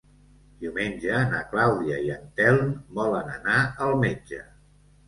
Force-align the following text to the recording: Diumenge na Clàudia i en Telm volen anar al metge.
Diumenge 0.63 1.19
na 1.35 1.43
Clàudia 1.53 1.99
i 2.09 2.09
en 2.17 2.27
Telm 2.41 2.67
volen 2.99 3.33
anar 3.39 3.63
al 3.89 3.97
metge. 4.07 4.47